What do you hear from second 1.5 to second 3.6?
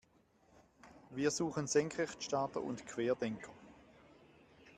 Senkrechtstarter und Querdenker.